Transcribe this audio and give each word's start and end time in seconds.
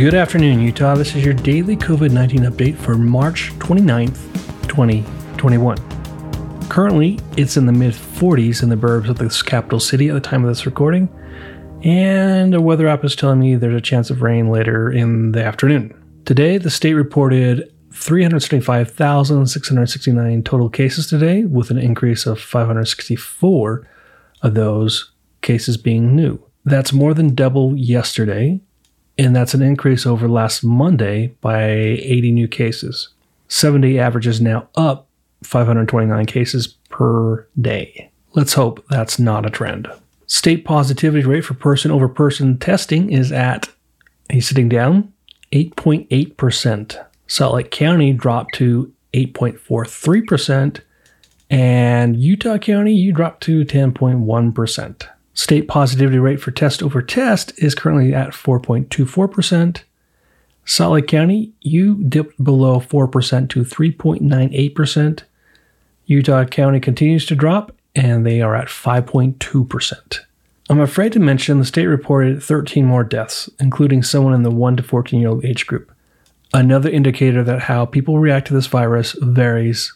Good 0.00 0.14
afternoon, 0.14 0.62
Utah. 0.62 0.94
This 0.94 1.14
is 1.14 1.26
your 1.26 1.34
daily 1.34 1.76
COVID 1.76 2.10
19 2.10 2.44
update 2.44 2.76
for 2.76 2.94
March 2.94 3.52
29th, 3.58 4.16
2021. 4.66 5.76
Currently, 6.70 7.18
it's 7.36 7.58
in 7.58 7.66
the 7.66 7.72
mid 7.72 7.92
40s 7.92 8.62
in 8.62 8.70
the 8.70 8.76
burbs 8.76 9.10
of 9.10 9.18
this 9.18 9.42
capital 9.42 9.78
city 9.78 10.08
at 10.08 10.14
the 10.14 10.20
time 10.20 10.42
of 10.42 10.48
this 10.48 10.64
recording, 10.64 11.10
and 11.82 12.54
a 12.54 12.62
weather 12.62 12.88
app 12.88 13.04
is 13.04 13.14
telling 13.14 13.40
me 13.40 13.56
there's 13.56 13.76
a 13.76 13.80
chance 13.82 14.08
of 14.08 14.22
rain 14.22 14.48
later 14.48 14.90
in 14.90 15.32
the 15.32 15.44
afternoon. 15.44 15.94
Today, 16.24 16.56
the 16.56 16.70
state 16.70 16.94
reported 16.94 17.70
375,669 17.92 20.42
total 20.44 20.70
cases 20.70 21.08
today, 21.08 21.44
with 21.44 21.70
an 21.70 21.76
increase 21.76 22.24
of 22.24 22.40
564 22.40 23.86
of 24.40 24.54
those 24.54 25.12
cases 25.42 25.76
being 25.76 26.16
new. 26.16 26.42
That's 26.64 26.94
more 26.94 27.12
than 27.12 27.34
double 27.34 27.76
yesterday, 27.76 28.62
and 29.20 29.36
that's 29.36 29.52
an 29.52 29.60
increase 29.60 30.06
over 30.06 30.26
last 30.26 30.64
Monday 30.64 31.28
by 31.42 31.62
80 31.62 32.32
new 32.32 32.48
cases. 32.48 33.10
Seven 33.48 33.82
day 33.82 33.98
average 33.98 34.26
is 34.26 34.40
now 34.40 34.68
up 34.76 35.08
529 35.42 36.24
cases 36.24 36.68
per 36.88 37.46
day. 37.60 38.10
Let's 38.32 38.54
hope 38.54 38.82
that's 38.88 39.18
not 39.18 39.44
a 39.44 39.50
trend. 39.50 39.88
State 40.26 40.64
positivity 40.64 41.26
rate 41.26 41.44
for 41.44 41.52
person 41.54 41.90
over 41.90 42.08
person 42.08 42.56
testing 42.56 43.12
is 43.12 43.30
at, 43.30 43.68
he's 44.30 44.48
sitting 44.48 44.70
down, 44.70 45.12
8.8%. 45.52 47.04
Salt 47.26 47.54
Lake 47.54 47.70
County 47.70 48.14
dropped 48.14 48.54
to 48.54 48.90
8.43%, 49.12 50.80
and 51.50 52.16
Utah 52.16 52.58
County, 52.58 52.94
you 52.94 53.12
dropped 53.12 53.42
to 53.42 53.64
10.1%. 53.64 55.08
State 55.40 55.68
positivity 55.68 56.18
rate 56.18 56.38
for 56.38 56.50
test 56.50 56.82
over 56.82 57.00
test 57.00 57.50
is 57.56 57.74
currently 57.74 58.12
at 58.12 58.32
4.24%. 58.32 59.80
Salt 60.66 60.92
Lake 60.92 61.06
County, 61.06 61.50
you 61.62 61.94
dipped 61.94 62.44
below 62.44 62.78
4% 62.78 63.48
to 63.48 63.60
3.98%. 63.60 65.22
Utah 66.04 66.44
County 66.44 66.78
continues 66.78 67.24
to 67.24 67.34
drop, 67.34 67.74
and 67.94 68.26
they 68.26 68.42
are 68.42 68.54
at 68.54 68.68
5.2%. 68.68 70.18
I'm 70.68 70.78
afraid 70.78 71.14
to 71.14 71.20
mention 71.20 71.58
the 71.58 71.64
state 71.64 71.86
reported 71.86 72.42
13 72.42 72.84
more 72.84 73.02
deaths, 73.02 73.48
including 73.58 74.02
someone 74.02 74.34
in 74.34 74.42
the 74.42 74.50
1 74.50 74.76
to 74.76 74.82
14 74.82 75.18
year 75.18 75.30
old 75.30 75.42
age 75.42 75.66
group. 75.66 75.90
Another 76.52 76.90
indicator 76.90 77.42
that 77.44 77.62
how 77.62 77.86
people 77.86 78.18
react 78.18 78.48
to 78.48 78.54
this 78.54 78.66
virus 78.66 79.16
varies 79.22 79.90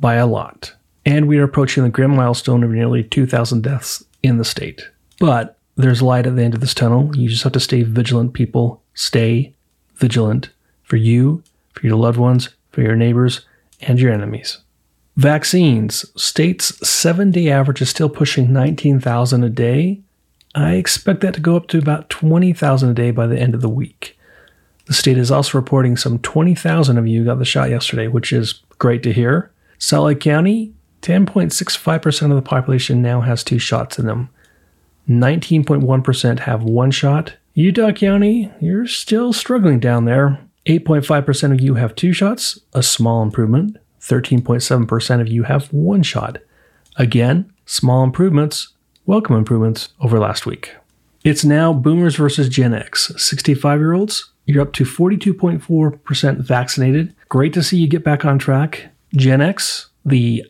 by 0.00 0.14
a 0.14 0.26
lot. 0.26 0.72
And 1.04 1.28
we 1.28 1.36
are 1.36 1.44
approaching 1.44 1.82
the 1.84 1.90
grim 1.90 2.16
milestone 2.16 2.64
of 2.64 2.70
nearly 2.70 3.04
2,000 3.04 3.62
deaths 3.62 4.04
in 4.22 4.38
the 4.38 4.44
state. 4.44 4.88
But 5.18 5.56
there's 5.76 6.02
light 6.02 6.26
at 6.26 6.36
the 6.36 6.42
end 6.42 6.54
of 6.54 6.60
this 6.60 6.74
tunnel. 6.74 7.14
You 7.16 7.28
just 7.28 7.44
have 7.44 7.52
to 7.52 7.60
stay 7.60 7.82
vigilant, 7.82 8.32
people. 8.32 8.82
Stay 8.94 9.54
vigilant 9.96 10.50
for 10.82 10.96
you, 10.96 11.42
for 11.72 11.86
your 11.86 11.96
loved 11.96 12.18
ones, 12.18 12.48
for 12.70 12.82
your 12.82 12.96
neighbors, 12.96 13.46
and 13.80 14.00
your 14.00 14.12
enemies. 14.12 14.58
Vaccines. 15.16 16.04
State's 16.20 16.88
seven 16.88 17.30
day 17.30 17.50
average 17.50 17.82
is 17.82 17.90
still 17.90 18.08
pushing 18.08 18.52
19,000 18.52 19.44
a 19.44 19.50
day. 19.50 20.00
I 20.54 20.74
expect 20.74 21.20
that 21.20 21.34
to 21.34 21.40
go 21.40 21.56
up 21.56 21.68
to 21.68 21.78
about 21.78 22.10
20,000 22.10 22.90
a 22.90 22.94
day 22.94 23.10
by 23.10 23.26
the 23.26 23.38
end 23.38 23.54
of 23.54 23.60
the 23.60 23.68
week. 23.68 24.18
The 24.86 24.94
state 24.94 25.18
is 25.18 25.30
also 25.30 25.58
reporting 25.58 25.96
some 25.96 26.18
20,000 26.18 26.98
of 26.98 27.06
you 27.06 27.24
got 27.24 27.38
the 27.38 27.44
shot 27.44 27.70
yesterday, 27.70 28.08
which 28.08 28.32
is 28.32 28.60
great 28.78 29.02
to 29.04 29.12
hear. 29.12 29.50
Salt 29.78 30.06
Lake 30.06 30.20
County, 30.20 30.72
10.65% 31.02 32.30
of 32.30 32.36
the 32.36 32.42
population 32.42 33.02
now 33.02 33.20
has 33.20 33.42
two 33.42 33.58
shots 33.58 33.98
in 33.98 34.06
them. 34.06 34.28
19.1% 35.08 36.40
have 36.40 36.62
one 36.62 36.90
shot. 36.90 37.34
Utah 37.54 37.92
County, 37.92 38.52
you're 38.60 38.86
still 38.86 39.32
struggling 39.32 39.80
down 39.80 40.04
there. 40.04 40.40
8.5% 40.66 41.52
of 41.52 41.60
you 41.60 41.74
have 41.74 41.94
two 41.94 42.12
shots, 42.12 42.60
a 42.74 42.82
small 42.82 43.22
improvement. 43.22 43.76
13.7% 44.00 45.20
of 45.20 45.28
you 45.28 45.44
have 45.44 45.72
one 45.72 46.02
shot. 46.02 46.38
Again, 46.96 47.52
small 47.66 48.04
improvements, 48.04 48.68
welcome 49.06 49.36
improvements 49.36 49.90
over 50.00 50.18
last 50.18 50.46
week. 50.46 50.74
It's 51.24 51.44
now 51.44 51.72
boomers 51.72 52.16
versus 52.16 52.48
Gen 52.48 52.74
X. 52.74 53.12
65 53.16 53.78
year 53.78 53.92
olds, 53.92 54.30
you're 54.46 54.62
up 54.62 54.72
to 54.74 54.84
42.4% 54.84 56.38
vaccinated. 56.38 57.14
Great 57.28 57.52
to 57.54 57.62
see 57.62 57.78
you 57.78 57.86
get 57.86 58.04
back 58.04 58.24
on 58.24 58.38
track. 58.38 58.88
Gen 59.14 59.40
X, 59.40 59.88
the 60.04 60.44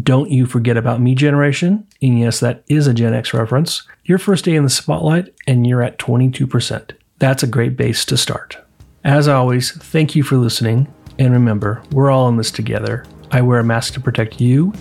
don't 0.00 0.30
You 0.30 0.46
Forget 0.46 0.76
About 0.76 1.00
Me 1.00 1.14
generation. 1.14 1.86
And 2.00 2.18
yes, 2.18 2.40
that 2.40 2.64
is 2.68 2.86
a 2.86 2.94
Gen 2.94 3.14
X 3.14 3.34
reference. 3.34 3.82
Your 4.04 4.18
first 4.18 4.44
day 4.44 4.54
in 4.54 4.64
the 4.64 4.70
spotlight, 4.70 5.34
and 5.46 5.66
you're 5.66 5.82
at 5.82 5.98
22%. 5.98 6.92
That's 7.18 7.42
a 7.42 7.46
great 7.46 7.76
base 7.76 8.04
to 8.06 8.16
start. 8.16 8.56
As 9.04 9.28
always, 9.28 9.72
thank 9.72 10.14
you 10.14 10.22
for 10.22 10.36
listening. 10.36 10.92
And 11.18 11.32
remember, 11.32 11.82
we're 11.92 12.10
all 12.10 12.28
in 12.28 12.36
this 12.36 12.50
together. 12.50 13.04
I 13.30 13.42
wear 13.42 13.60
a 13.60 13.64
mask 13.64 13.94
to 13.94 14.00
protect 14.00 14.40
you. 14.40 14.72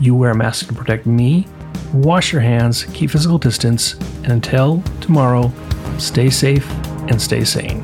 You 0.00 0.14
wear 0.14 0.30
a 0.30 0.36
mask 0.36 0.66
to 0.68 0.74
protect 0.74 1.06
me. 1.06 1.46
Wash 1.92 2.32
your 2.32 2.42
hands, 2.42 2.84
keep 2.92 3.10
physical 3.10 3.38
distance, 3.38 3.94
and 4.22 4.32
until 4.32 4.82
tomorrow, 5.00 5.52
stay 5.98 6.30
safe 6.30 6.68
and 7.08 7.20
stay 7.20 7.44
sane. 7.44 7.82